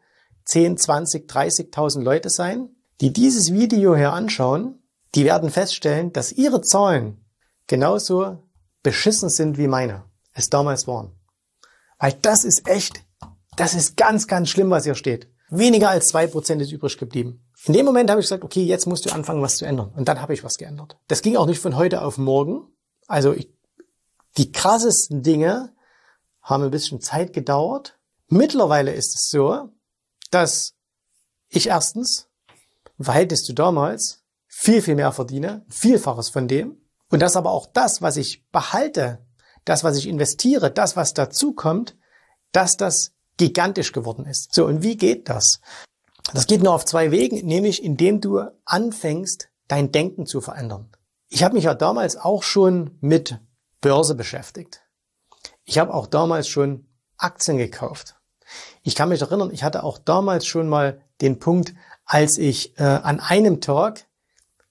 10, 0.45 0.77
20, 0.77 1.29
30.000 1.29 2.01
Leute 2.03 2.29
sein, 2.29 2.69
die 3.01 3.11
dieses 3.11 3.51
Video 3.51 3.95
hier 3.95 4.13
anschauen, 4.13 4.81
die 5.13 5.25
werden 5.25 5.49
feststellen, 5.49 6.13
dass 6.13 6.31
ihre 6.31 6.61
Zahlen 6.61 7.25
genauso 7.67 8.43
beschissen 8.81 9.29
sind 9.29 9.57
wie 9.57 9.67
meine 9.67 10.03
es 10.33 10.49
damals 10.49 10.87
waren. 10.87 11.11
Weil 11.99 12.13
das 12.21 12.43
ist 12.43 12.67
echt 12.67 13.01
das 13.57 13.73
ist 13.73 13.97
ganz, 13.97 14.27
ganz 14.27 14.49
schlimm, 14.49 14.69
was 14.69 14.85
hier 14.85 14.95
steht. 14.95 15.29
Weniger 15.49 15.89
als 15.89 16.07
zwei 16.07 16.27
Prozent 16.27 16.61
ist 16.61 16.71
übrig 16.71 16.97
geblieben. 16.97 17.43
In 17.65 17.73
dem 17.73 17.85
Moment 17.85 18.09
habe 18.09 18.21
ich 18.21 18.25
gesagt, 18.25 18.43
okay, 18.43 18.63
jetzt 18.63 18.85
musst 18.85 19.05
du 19.05 19.11
anfangen, 19.11 19.41
was 19.41 19.57
zu 19.57 19.65
ändern. 19.65 19.91
Und 19.95 20.07
dann 20.07 20.21
habe 20.21 20.33
ich 20.33 20.43
was 20.43 20.57
geändert. 20.57 20.97
Das 21.07 21.21
ging 21.21 21.35
auch 21.37 21.45
nicht 21.45 21.59
von 21.59 21.75
heute 21.75 22.01
auf 22.01 22.17
morgen. 22.17 22.67
Also 23.07 23.33
ich, 23.33 23.49
die 24.37 24.51
krassesten 24.51 25.23
Dinge 25.23 25.73
haben 26.41 26.63
ein 26.63 26.71
bisschen 26.71 27.01
Zeit 27.01 27.33
gedauert. 27.33 27.97
Mittlerweile 28.27 28.93
ist 28.93 29.15
es 29.15 29.29
so, 29.29 29.69
dass 30.31 30.73
ich 31.49 31.67
erstens 31.67 32.29
im 32.97 33.05
Verhältnis 33.05 33.43
zu 33.43 33.53
damals 33.53 34.23
viel, 34.47 34.81
viel 34.81 34.95
mehr 34.95 35.11
verdiene, 35.11 35.65
vielfaches 35.69 36.29
von 36.29 36.47
dem. 36.47 36.81
Und 37.09 37.21
dass 37.21 37.37
aber 37.37 37.51
auch 37.51 37.67
das, 37.67 38.01
was 38.01 38.17
ich 38.17 38.45
behalte, 38.49 39.25
das, 39.63 39.83
was 39.83 39.97
ich 39.97 40.07
investiere, 40.07 40.71
das, 40.71 40.95
was 40.95 41.13
dazu 41.13 41.53
kommt, 41.53 41.95
dass 42.51 42.75
das 42.75 43.13
gigantisch 43.37 43.91
geworden 43.91 44.25
ist. 44.25 44.53
So, 44.53 44.65
und 44.65 44.83
wie 44.83 44.97
geht 44.97 45.29
das? 45.29 45.59
Das 46.33 46.47
geht 46.47 46.61
nur 46.61 46.73
auf 46.73 46.85
zwei 46.85 47.11
Wegen, 47.11 47.45
nämlich 47.45 47.83
indem 47.83 48.19
du 48.19 48.41
anfängst, 48.65 49.49
dein 49.67 49.91
Denken 49.91 50.25
zu 50.25 50.41
verändern. 50.41 50.89
Ich 51.29 51.43
habe 51.43 51.55
mich 51.55 51.65
ja 51.65 51.73
damals 51.73 52.17
auch 52.17 52.43
schon 52.43 52.97
mit 53.01 53.39
Börse 53.81 54.15
beschäftigt. 54.15 54.81
Ich 55.65 55.77
habe 55.77 55.93
auch 55.93 56.07
damals 56.07 56.47
schon 56.47 56.87
Aktien 57.17 57.57
gekauft. 57.57 58.15
Ich 58.81 58.95
kann 58.95 59.09
mich 59.09 59.21
erinnern, 59.21 59.51
ich 59.51 59.63
hatte 59.63 59.83
auch 59.83 59.97
damals 59.97 60.45
schon 60.45 60.69
mal 60.69 61.01
den 61.21 61.39
Punkt, 61.39 61.73
als 62.05 62.37
ich 62.37 62.77
äh, 62.79 62.83
an 62.83 63.19
einem 63.19 63.59
Tag 63.59 64.07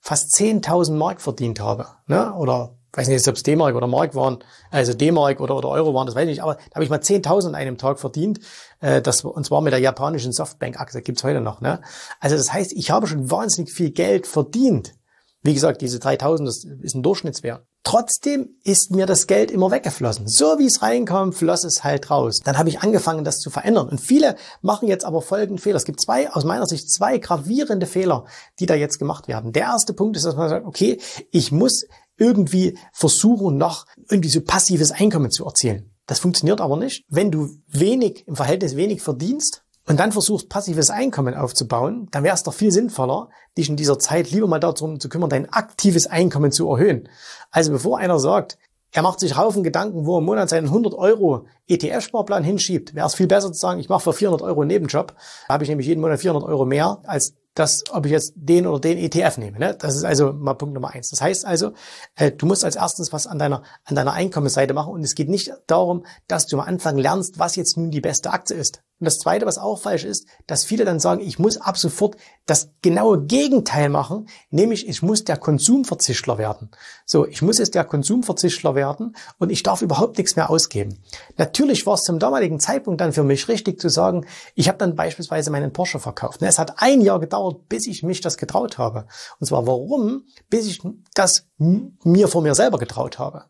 fast 0.00 0.32
10.000 0.34 0.94
Mark 0.94 1.20
verdient 1.20 1.60
habe. 1.60 1.88
Ne? 2.06 2.32
Oder 2.34 2.75
weiß 2.96 3.08
nicht, 3.08 3.26
ob 3.28 3.36
es 3.36 3.42
D-Mark 3.42 3.74
oder 3.74 3.86
Mark 3.86 4.14
waren, 4.14 4.38
also 4.70 4.94
D-Mark 4.94 5.40
oder, 5.40 5.56
oder 5.56 5.68
Euro 5.68 5.94
waren, 5.94 6.06
das 6.06 6.14
weiß 6.14 6.22
ich 6.22 6.30
nicht, 6.30 6.42
aber 6.42 6.54
da 6.54 6.74
habe 6.74 6.84
ich 6.84 6.90
mal 6.90 7.00
10.000 7.00 7.48
an 7.48 7.54
einem 7.54 7.78
Tag 7.78 7.98
verdient, 7.98 8.40
äh, 8.80 9.02
das, 9.02 9.24
und 9.24 9.44
zwar 9.44 9.60
mit 9.60 9.72
der 9.72 9.80
japanischen 9.80 10.32
Softbank-Aktie, 10.32 11.02
gibt's 11.02 11.24
heute 11.24 11.40
noch. 11.40 11.60
Ne? 11.60 11.80
Also 12.20 12.36
das 12.36 12.52
heißt, 12.52 12.72
ich 12.72 12.90
habe 12.90 13.06
schon 13.06 13.30
wahnsinnig 13.30 13.72
viel 13.72 13.90
Geld 13.90 14.26
verdient. 14.26 14.94
Wie 15.42 15.54
gesagt, 15.54 15.80
diese 15.80 15.98
3.000, 15.98 16.44
das 16.44 16.64
ist 16.64 16.94
ein 16.96 17.04
Durchschnittswert. 17.04 17.64
Trotzdem 17.84 18.56
ist 18.64 18.90
mir 18.90 19.06
das 19.06 19.28
Geld 19.28 19.52
immer 19.52 19.70
weggeflossen. 19.70 20.26
So 20.26 20.58
wie 20.58 20.66
es 20.66 20.82
reinkam, 20.82 21.32
floss 21.32 21.62
es 21.62 21.84
halt 21.84 22.10
raus. 22.10 22.40
Dann 22.44 22.58
habe 22.58 22.68
ich 22.68 22.80
angefangen, 22.80 23.22
das 23.22 23.38
zu 23.38 23.48
verändern. 23.48 23.88
Und 23.88 24.00
viele 24.00 24.34
machen 24.60 24.88
jetzt 24.88 25.04
aber 25.04 25.22
folgenden 25.22 25.58
Fehler. 25.58 25.76
Es 25.76 25.84
gibt 25.84 26.00
zwei, 26.00 26.28
aus 26.32 26.42
meiner 26.42 26.66
Sicht, 26.66 26.90
zwei 26.90 27.18
gravierende 27.18 27.86
Fehler, 27.86 28.24
die 28.58 28.66
da 28.66 28.74
jetzt 28.74 28.98
gemacht 28.98 29.28
werden. 29.28 29.52
Der 29.52 29.62
erste 29.62 29.92
Punkt 29.92 30.16
ist, 30.16 30.26
dass 30.26 30.34
man 30.34 30.48
sagt, 30.48 30.66
okay, 30.66 30.98
ich 31.30 31.52
muss 31.52 31.84
irgendwie 32.18 32.78
versuchen, 32.92 33.56
noch 33.56 33.86
irgendwie 34.08 34.28
so 34.28 34.40
passives 34.40 34.92
Einkommen 34.92 35.30
zu 35.30 35.44
erzielen. 35.44 35.90
Das 36.06 36.18
funktioniert 36.18 36.60
aber 36.60 36.76
nicht. 36.76 37.04
Wenn 37.08 37.30
du 37.30 37.50
wenig, 37.68 38.26
im 38.26 38.36
Verhältnis 38.36 38.76
wenig 38.76 39.02
verdienst, 39.02 39.62
und 39.88 40.00
dann 40.00 40.12
versuchst, 40.12 40.48
passives 40.48 40.90
Einkommen 40.90 41.34
aufzubauen, 41.34 42.08
dann 42.10 42.24
wäre 42.24 42.34
es 42.34 42.42
doch 42.42 42.54
viel 42.54 42.72
sinnvoller, 42.72 43.28
dich 43.56 43.68
in 43.68 43.76
dieser 43.76 43.98
Zeit 43.98 44.30
lieber 44.30 44.48
mal 44.48 44.58
darum 44.58 44.98
zu 44.98 45.08
kümmern, 45.08 45.30
dein 45.30 45.52
aktives 45.52 46.08
Einkommen 46.08 46.50
zu 46.50 46.68
erhöhen. 46.68 47.08
Also 47.52 47.70
bevor 47.70 47.98
einer 47.98 48.18
sagt, 48.18 48.58
er 48.92 49.02
macht 49.02 49.20
sich 49.20 49.36
Haufen 49.36 49.62
Gedanken, 49.62 50.06
wo 50.06 50.16
er 50.16 50.18
im 50.18 50.24
Monat 50.24 50.48
seinen 50.48 50.66
100 50.66 50.94
Euro 50.94 51.46
ETF-Sparplan 51.68 52.44
hinschiebt, 52.44 52.94
wäre 52.94 53.06
es 53.06 53.14
viel 53.14 53.26
besser 53.26 53.52
zu 53.52 53.58
sagen, 53.58 53.78
ich 53.78 53.88
mache 53.88 54.02
für 54.02 54.12
400 54.12 54.42
Euro 54.42 54.62
einen 54.62 54.68
Nebenjob. 54.68 55.14
Da 55.46 55.54
habe 55.54 55.64
ich 55.64 55.68
nämlich 55.70 55.86
jeden 55.86 56.00
Monat 56.00 56.20
400 56.20 56.48
Euro 56.48 56.64
mehr, 56.64 57.00
als 57.04 57.34
das, 57.56 57.84
ob 57.90 58.06
ich 58.06 58.12
jetzt 58.12 58.34
den 58.36 58.66
oder 58.66 58.80
den 58.80 58.98
ETF 58.98 59.38
nehme. 59.38 59.58
Ne? 59.58 59.74
Das 59.78 59.96
ist 59.96 60.04
also 60.04 60.32
mal 60.32 60.54
Punkt 60.54 60.74
Nummer 60.74 60.90
eins. 60.90 61.10
Das 61.10 61.20
heißt 61.20 61.44
also, 61.44 61.72
äh, 62.14 62.30
du 62.30 62.46
musst 62.46 62.64
als 62.64 62.76
erstes 62.76 63.12
was 63.12 63.26
an 63.26 63.38
deiner, 63.38 63.62
an 63.84 63.96
deiner 63.96 64.12
Einkommensseite 64.12 64.74
machen 64.74 64.92
und 64.92 65.02
es 65.02 65.14
geht 65.14 65.28
nicht 65.28 65.52
darum, 65.66 66.04
dass 66.28 66.46
du 66.46 66.58
am 66.58 66.66
Anfang 66.66 66.98
lernst, 66.98 67.38
was 67.38 67.56
jetzt 67.56 67.76
nun 67.76 67.90
die 67.90 68.00
beste 68.00 68.30
Aktie 68.30 68.56
ist. 68.56 68.82
Und 68.98 69.04
das 69.04 69.18
Zweite, 69.18 69.44
was 69.44 69.58
auch 69.58 69.78
falsch 69.78 70.04
ist, 70.04 70.26
dass 70.46 70.64
viele 70.64 70.86
dann 70.86 71.00
sagen, 71.00 71.20
ich 71.20 71.38
muss 71.38 71.58
ab 71.58 71.76
sofort 71.76 72.16
das 72.46 72.70
genaue 72.80 73.26
Gegenteil 73.26 73.90
machen, 73.90 74.26
nämlich 74.48 74.88
ich 74.88 75.02
muss 75.02 75.24
der 75.24 75.36
Konsumverzichtler 75.36 76.38
werden. 76.38 76.70
So, 77.04 77.26
ich 77.26 77.42
muss 77.42 77.58
jetzt 77.58 77.74
der 77.74 77.84
Konsumverzichtler 77.84 78.74
werden 78.74 79.14
und 79.38 79.52
ich 79.52 79.62
darf 79.62 79.82
überhaupt 79.82 80.16
nichts 80.16 80.36
mehr 80.36 80.48
ausgeben. 80.48 81.02
Natürlich 81.36 81.84
war 81.84 81.94
es 81.94 82.04
zum 82.04 82.18
damaligen 82.18 82.58
Zeitpunkt 82.58 83.02
dann 83.02 83.12
für 83.12 83.22
mich 83.22 83.48
richtig 83.48 83.80
zu 83.80 83.90
sagen, 83.90 84.24
ich 84.54 84.68
habe 84.68 84.78
dann 84.78 84.96
beispielsweise 84.96 85.50
meinen 85.50 85.74
Porsche 85.74 85.98
verkauft. 85.98 86.40
Es 86.40 86.58
hat 86.58 86.74
ein 86.78 87.02
Jahr 87.02 87.20
gedauert, 87.20 87.45
bis 87.52 87.86
ich 87.86 88.02
mich 88.02 88.20
das 88.20 88.36
getraut 88.36 88.78
habe. 88.78 89.06
Und 89.40 89.46
zwar 89.46 89.66
warum? 89.66 90.24
Bis 90.48 90.66
ich 90.66 90.80
das 91.14 91.46
mir 91.58 92.28
vor 92.28 92.42
mir 92.42 92.54
selber 92.54 92.78
getraut 92.78 93.18
habe. 93.18 93.44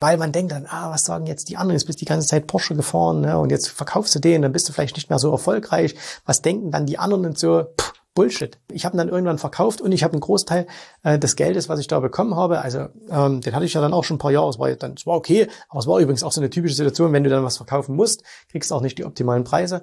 Weil 0.00 0.16
man 0.16 0.32
denkt 0.32 0.52
dann, 0.52 0.66
ah, 0.66 0.90
was 0.90 1.04
sagen 1.04 1.26
jetzt 1.26 1.48
die 1.48 1.56
anderen? 1.56 1.76
Jetzt 1.76 1.86
bist 1.86 2.00
du 2.00 2.04
die 2.04 2.08
ganze 2.08 2.26
Zeit 2.26 2.46
Porsche 2.46 2.74
gefahren 2.74 3.20
ne? 3.20 3.38
und 3.38 3.50
jetzt 3.50 3.68
verkaufst 3.68 4.14
du 4.14 4.18
den, 4.18 4.42
dann 4.42 4.52
bist 4.52 4.68
du 4.68 4.72
vielleicht 4.72 4.96
nicht 4.96 5.10
mehr 5.10 5.18
so 5.18 5.30
erfolgreich. 5.30 5.94
Was 6.24 6.42
denken 6.42 6.70
dann 6.70 6.86
die 6.86 6.98
anderen 6.98 7.26
und 7.26 7.38
so? 7.38 7.64
Pff, 7.80 7.89
Bullshit. 8.14 8.58
Ich 8.72 8.84
habe 8.84 8.96
dann 8.96 9.08
irgendwann 9.08 9.38
verkauft 9.38 9.80
und 9.80 9.92
ich 9.92 10.02
habe 10.02 10.14
einen 10.14 10.20
Großteil 10.20 10.66
äh, 11.04 11.18
des 11.18 11.36
Geldes, 11.36 11.68
was 11.68 11.78
ich 11.78 11.86
da 11.86 12.00
bekommen 12.00 12.34
habe, 12.34 12.60
also 12.60 12.88
ähm, 13.08 13.40
den 13.40 13.54
hatte 13.54 13.64
ich 13.64 13.74
ja 13.74 13.80
dann 13.80 13.92
auch 13.92 14.02
schon 14.02 14.16
ein 14.16 14.18
paar 14.18 14.32
Jahre, 14.32 14.48
es 14.50 14.58
war, 14.58 14.70
dann, 14.74 14.94
es 14.94 15.06
war 15.06 15.14
okay, 15.14 15.46
aber 15.68 15.78
es 15.78 15.86
war 15.86 16.00
übrigens 16.00 16.24
auch 16.24 16.32
so 16.32 16.40
eine 16.40 16.50
typische 16.50 16.74
Situation, 16.74 17.12
wenn 17.12 17.22
du 17.22 17.30
dann 17.30 17.44
was 17.44 17.56
verkaufen 17.56 17.94
musst, 17.94 18.24
kriegst 18.50 18.70
du 18.70 18.74
auch 18.74 18.80
nicht 18.80 18.98
die 18.98 19.04
optimalen 19.04 19.44
Preise. 19.44 19.82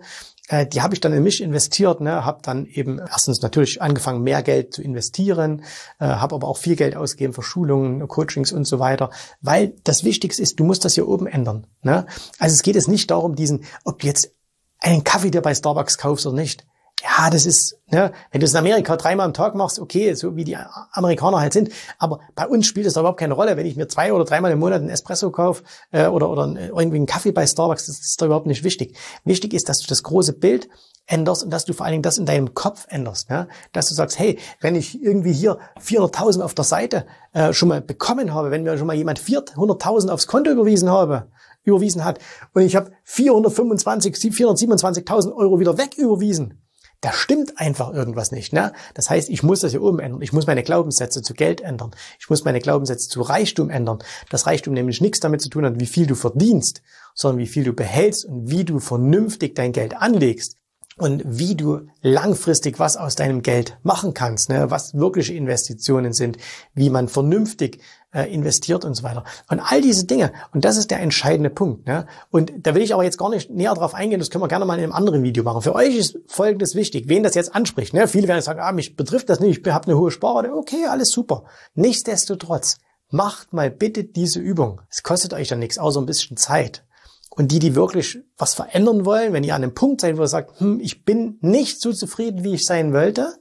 Äh, 0.50 0.66
die 0.66 0.82
habe 0.82 0.94
ich 0.94 1.00
dann 1.00 1.14
in 1.14 1.24
mich 1.24 1.42
investiert, 1.42 2.02
ne, 2.02 2.26
habe 2.26 2.40
dann 2.42 2.66
eben 2.66 3.00
erstens 3.00 3.42
natürlich 3.42 3.82
angefangen, 3.82 4.24
mehr 4.24 4.44
Geld 4.44 4.74
zu 4.74 4.82
investieren, 4.82 5.64
äh, 6.00 6.06
habe 6.06 6.36
aber 6.36 6.50
auch 6.50 6.58
viel 6.58 6.76
Geld 6.76 6.98
ausgegeben 6.98 7.34
für 7.34 7.44
Schulungen, 7.44 8.06
Coachings 8.10 8.52
und 8.52 8.66
so 8.66 8.80
weiter, 8.80 9.10
weil 9.42 9.74
das 9.86 10.04
Wichtigste 10.04 10.42
ist, 10.42 10.60
du 10.60 10.66
musst 10.66 10.84
das 10.84 10.96
hier 10.96 11.08
oben 11.08 11.28
ändern. 11.28 11.66
Ne? 11.82 12.06
Also 12.40 12.56
es 12.56 12.62
geht 12.62 12.76
jetzt 12.76 12.90
nicht 12.90 13.10
darum, 13.10 13.36
diesen, 13.36 13.64
ob 13.86 14.00
du 14.00 14.08
jetzt 14.08 14.34
einen 14.80 15.06
Kaffee 15.06 15.32
dir 15.32 15.42
bei 15.42 15.56
Starbucks 15.56 15.98
kaufst 15.98 16.28
oder 16.28 16.36
nicht 16.36 16.66
ja, 17.04 17.30
das 17.30 17.46
ist, 17.46 17.78
ne, 17.92 18.12
wenn 18.32 18.42
du 18.42 18.46
es 18.46 18.54
in 18.54 18.58
Amerika 18.58 18.98
dreimal 18.98 19.28
am 19.28 19.34
Tag 19.34 19.54
machst, 19.54 19.80
okay, 19.80 20.16
so 20.16 20.36
wie 20.36 20.44
die 20.44 20.58
Amerikaner 20.92 21.40
halt 21.40 21.54
sind. 21.54 21.70
Aber 22.00 22.20
bei 22.34 22.48
uns 22.48 22.66
spielt 22.66 22.88
es 22.88 22.94
da 22.94 23.02
überhaupt 23.02 23.20
keine 23.20 23.36
Rolle. 23.36 23.56
Wenn 23.56 23.68
ich 23.68 23.76
mir 23.76 23.88
zwei 23.88 24.12
oder 24.14 24.26
dreimal 24.26 24.52
im 24.52 24.60
Monat 24.60 24.82
einen 24.82 24.90
Espresso 24.90 25.30
kaufe 25.30 25.64
äh, 25.92 26.08
oder, 26.08 26.30
oder 26.30 26.48
irgendwie 26.58 26.98
einen 26.98 27.06
Kaffee 27.06 27.32
bei 27.32 27.46
Starbucks, 27.46 27.86
das 27.86 28.00
ist 28.00 28.20
da 28.20 28.26
überhaupt 28.26 28.48
nicht 28.48 28.64
wichtig. 28.64 28.98
Wichtig 29.26 29.54
ist, 29.54 29.70
dass 29.70 29.80
du 29.80 29.88
das 29.88 30.02
große 30.02 30.34
Bild 30.34 30.70
änderst 31.06 31.44
und 31.44 31.52
dass 31.52 31.66
du 31.66 31.74
vor 31.74 31.86
allen 31.86 31.94
Dingen 31.94 32.04
das 32.04 32.18
in 32.18 32.26
deinem 32.26 32.56
Kopf 32.56 32.88
änderst. 32.90 33.30
Ne? 33.30 33.48
Dass 33.74 33.90
du 33.90 33.94
sagst, 33.94 34.18
hey, 34.18 34.40
wenn 34.60 34.76
ich 34.76 35.02
irgendwie 35.02 35.34
hier 35.34 35.60
400.000 35.80 36.42
auf 36.42 36.56
der 36.56 36.66
Seite 36.66 37.06
äh, 37.34 37.54
schon 37.54 37.70
mal 37.70 37.82
bekommen 37.82 38.34
habe, 38.34 38.50
wenn 38.50 38.64
mir 38.64 38.78
schon 38.78 38.88
mal 38.88 38.96
jemand 38.96 39.20
400.000 39.20 40.10
aufs 40.10 40.26
Konto 40.26 40.50
überwiesen 40.50 40.90
habe, 40.90 41.28
überwiesen 41.64 42.04
hat 42.04 42.20
und 42.54 42.64
ich 42.64 42.76
habe 42.76 42.92
425, 43.04 44.16
427.000 44.16 45.36
Euro 45.36 45.60
wieder 45.60 45.78
weg 45.78 45.96
überwiesen, 45.98 46.62
da 47.02 47.14
stimmt 47.14 47.60
einfach 47.60 47.94
irgendwas 47.94 48.32
nicht. 48.32 48.54
Ne? 48.54 48.74
Das 48.94 49.10
heißt, 49.10 49.30
ich 49.30 49.44
muss 49.44 49.60
das 49.60 49.72
hier 49.72 49.82
oben 49.82 50.00
ändern. 50.00 50.22
Ich 50.22 50.34
muss 50.34 50.48
meine 50.48 50.64
Glaubenssätze 50.64 51.22
zu 51.22 51.34
Geld 51.34 51.62
ändern. 51.62 51.92
Ich 52.20 52.30
muss 52.30 52.44
meine 52.44 52.60
Glaubenssätze 52.60 53.08
zu 53.08 53.22
Reichtum 53.22 53.70
ändern. 53.70 54.00
Das 54.30 54.48
Reichtum 54.48 54.74
nämlich 54.74 55.02
nichts 55.02 55.20
damit 55.20 55.42
zu 55.42 55.50
tun 55.50 55.66
hat, 55.66 55.80
wie 55.80 55.86
viel 55.86 56.08
du 56.08 56.16
verdienst, 56.16 56.82
sondern 57.14 57.40
wie 57.40 57.48
viel 57.48 57.64
du 57.64 57.74
behältst 57.74 58.26
und 58.26 58.50
wie 58.50 58.66
du 58.66 58.80
vernünftig 58.80 59.56
dein 59.56 59.74
Geld 59.74 59.96
anlegst 59.96 60.56
und 60.98 61.22
wie 61.26 61.56
du 61.56 61.82
langfristig 62.02 62.80
was 62.80 62.98
aus 62.98 63.16
deinem 63.16 63.44
Geld 63.44 63.78
machen 63.84 64.14
kannst, 64.14 64.50
ne? 64.50 64.72
was 64.72 64.96
wirkliche 64.96 65.34
Investitionen 65.34 66.14
sind, 66.14 66.38
wie 66.74 66.90
man 66.90 67.08
vernünftig 67.08 67.82
investiert 68.14 68.86
und 68.86 68.94
so 68.96 69.04
weiter. 69.04 69.24
Und 69.50 69.60
all 69.60 69.82
diese 69.82 70.06
Dinge. 70.06 70.32
Und 70.54 70.66
das 70.66 70.78
ist 70.78 70.92
der 70.92 71.00
entscheidende 71.00 71.50
Punkt. 71.50 71.88
Ne? 71.88 72.08
Und 72.32 72.52
da 72.64 72.74
will 72.74 72.82
ich 72.82 72.94
aber 72.94 73.04
jetzt 73.04 73.18
gar 73.18 73.30
nicht 73.30 73.50
näher 73.50 73.74
drauf 73.74 73.94
eingehen. 73.94 74.20
Das 74.20 74.30
können 74.30 74.44
wir 74.44 74.48
gerne 74.48 74.66
mal 74.66 74.78
in 74.78 74.84
einem 74.84 74.94
anderen 74.94 75.24
Video 75.24 75.44
machen. 75.44 75.62
Für 75.62 75.76
euch 75.76 75.96
ist 75.96 76.20
Folgendes 76.28 76.76
wichtig, 76.76 77.10
wen 77.10 77.24
das 77.24 77.36
jetzt 77.36 77.54
anspricht. 77.54 77.94
Ne? 77.94 78.08
Viele 78.08 78.28
werden 78.28 78.42
sagen, 78.42 78.60
ah, 78.62 78.72
mich 78.72 78.96
betrifft 78.96 79.30
das 79.30 79.40
nicht, 79.40 79.66
ich 79.66 79.74
habe 79.74 79.88
eine 79.88 79.98
hohe 79.98 80.12
Sparrate. 80.12 80.54
Okay, 80.54 80.86
alles 80.88 81.12
super. 81.12 81.44
Nichtsdestotrotz, 81.76 82.78
macht 83.10 83.54
mal 83.54 83.72
bitte 83.72 84.04
diese 84.04 84.40
Übung. 84.40 84.82
Es 84.90 85.04
kostet 85.04 85.34
euch 85.34 85.48
dann 85.48 85.60
nichts, 85.60 85.78
außer 85.78 86.02
ein 86.02 86.06
bisschen 86.06 86.38
Zeit. 86.38 86.84
Und 87.30 87.52
die, 87.52 87.60
die 87.60 87.76
wirklich 87.76 88.20
was 88.38 88.56
verändern 88.56 89.06
wollen, 89.06 89.34
wenn 89.34 89.44
ihr 89.44 89.54
an 89.54 89.64
einem 89.64 89.76
Punkt 89.76 90.02
seid, 90.02 90.18
wo 90.18 90.22
ihr 90.22 90.28
sagt, 90.28 90.60
hm, 90.60 90.80
ich 90.80 91.06
bin 91.06 91.38
nicht 91.42 91.82
so 91.82 91.94
zufrieden, 91.94 92.44
wie 92.44 92.56
ich 92.56 92.66
sein 92.66 92.94
wollte, 92.94 93.36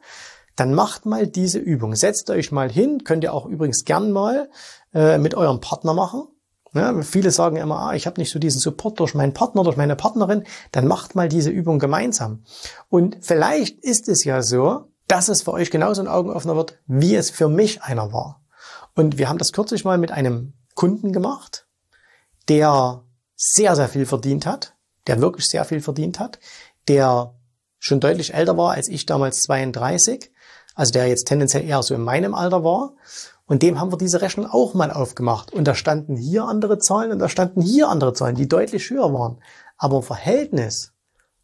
dann 0.56 0.75
macht 0.75 1.06
mal 1.06 1.26
diese 1.26 1.58
Übung. 1.58 1.94
Setzt 1.94 2.30
euch 2.30 2.50
mal 2.50 2.70
hin, 2.70 3.04
könnt 3.04 3.22
ihr 3.22 3.32
auch 3.32 3.46
übrigens 3.46 3.84
gern 3.84 4.10
mal 4.10 4.48
äh, 4.94 5.18
mit 5.18 5.34
eurem 5.34 5.60
Partner 5.60 5.94
machen. 5.94 6.28
Ja, 6.75 7.00
viele 7.02 7.30
sagen 7.30 7.56
immer, 7.56 7.78
ah, 7.78 7.94
ich 7.94 8.06
habe 8.06 8.20
nicht 8.20 8.30
so 8.30 8.38
diesen 8.38 8.60
Support 8.60 9.00
durch 9.00 9.14
meinen 9.14 9.32
Partner, 9.32 9.62
durch 9.64 9.76
meine 9.76 9.96
Partnerin. 9.96 10.44
Dann 10.72 10.86
macht 10.86 11.14
mal 11.14 11.28
diese 11.28 11.50
Übung 11.50 11.78
gemeinsam. 11.78 12.44
Und 12.88 13.18
vielleicht 13.20 13.82
ist 13.82 14.08
es 14.08 14.25
ja 14.25 14.42
so, 14.42 14.90
dass 15.08 15.28
es 15.28 15.42
für 15.42 15.52
euch 15.52 15.70
genauso 15.70 16.02
ein 16.02 16.08
Augenöffner 16.08 16.56
wird, 16.56 16.78
wie 16.86 17.14
es 17.14 17.30
für 17.30 17.48
mich 17.48 17.82
einer 17.82 18.12
war. 18.12 18.42
Und 18.94 19.18
wir 19.18 19.28
haben 19.28 19.38
das 19.38 19.52
kürzlich 19.52 19.84
mal 19.84 19.98
mit 19.98 20.10
einem 20.10 20.54
Kunden 20.75 21.12
gemacht, 21.12 21.66
der 22.48 23.04
sehr, 23.36 23.76
sehr 23.76 23.88
viel 23.88 24.06
verdient 24.06 24.46
hat, 24.46 24.75
der 25.06 25.20
wirklich 25.20 25.46
sehr 25.46 25.64
viel 25.64 25.80
verdient 25.80 26.18
hat, 26.18 26.38
der 26.88 27.36
schon 27.87 28.00
deutlich 28.00 28.35
älter 28.35 28.57
war 28.57 28.73
als 28.73 28.88
ich 28.88 29.07
damals 29.07 29.43
32, 29.43 30.31
also 30.75 30.93
der 30.93 31.07
jetzt 31.07 31.26
tendenziell 31.26 31.64
eher 31.64 31.83
so 31.83 31.95
in 31.95 32.02
meinem 32.02 32.35
Alter 32.35 32.64
war. 32.64 32.95
Und 33.47 33.62
dem 33.62 33.81
haben 33.81 33.93
wir 33.93 33.99
diese 33.99 34.21
Rechnung 34.21 34.47
auch 34.47 34.75
mal 34.75 34.90
aufgemacht. 34.90 35.52
Und 35.52 35.64
da 35.64 35.75
standen 35.75 36.16
hier 36.16 36.45
andere 36.45 36.78
Zahlen 36.78 37.12
und 37.12 37.21
da 37.21 37.28
standen 37.28 37.62
hier 37.62 37.88
andere 37.88 38.12
Zahlen, 38.12 38.35
die 38.35 38.49
deutlich 38.49 38.90
höher 38.90 39.12
waren. 39.12 39.38
Aber 39.78 39.99
im 39.99 40.02
Verhältnis 40.02 40.93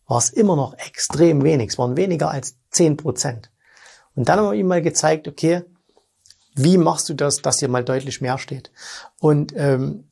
war 0.09 0.19
es 0.19 0.31
immer 0.31 0.57
noch 0.57 0.75
extrem 0.75 1.45
wenig. 1.45 1.71
Es 1.71 1.79
waren 1.79 1.97
weniger 1.97 2.31
als 2.31 2.57
10 2.71 2.97
Prozent. 2.97 3.51
Und 4.15 4.29
dann 4.29 4.39
haben 4.39 4.51
wir 4.51 4.55
ihm 4.55 4.67
mal 4.67 4.83
gezeigt, 4.83 5.29
okay, 5.29 5.63
wie 6.55 6.77
machst 6.77 7.09
du 7.09 7.15
das, 7.15 7.41
dass 7.41 7.61
hier 7.61 7.69
mal 7.69 7.85
deutlich 7.85 8.21
mehr 8.21 8.37
steht? 8.37 8.73
Und 9.21 9.55
ähm, 9.57 10.09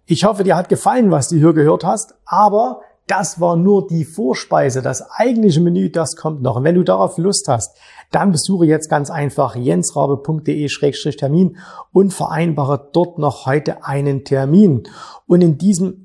Ich 0.08 0.26
hoffe, 0.26 0.44
dir 0.44 0.58
hat 0.58 0.70
gefallen, 0.70 1.12
was 1.12 1.30
du 1.30 1.38
hier 1.38 1.54
gehört 1.54 1.84
hast, 1.84 2.16
aber 2.26 2.82
das 3.06 3.40
war 3.40 3.58
nur 3.58 3.86
die 3.88 4.06
Vorspeise. 4.06 4.82
Das 4.82 5.08
eigentliche 5.12 5.60
Menü, 5.60 5.92
das 5.92 6.16
kommt 6.16 6.42
noch. 6.42 6.56
Und 6.56 6.64
wenn 6.64 6.74
du 6.76 6.84
darauf 6.84 7.18
Lust 7.18 7.48
hast, 7.48 7.78
dann 8.10 8.32
besuche 8.32 8.66
jetzt 8.66 8.90
ganz 8.90 9.12
einfach 9.12 9.56
jensrabe.de-termin 9.56 11.58
und 11.92 12.14
vereinbare 12.14 12.90
dort 12.94 13.20
noch 13.20 13.46
heute 13.46 13.86
einen 13.86 14.24
Termin. 14.24 14.84
Und 15.28 15.42
in 15.42 15.58
diesem 15.58 16.01